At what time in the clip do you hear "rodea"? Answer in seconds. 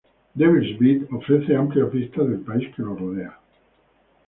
2.95-3.37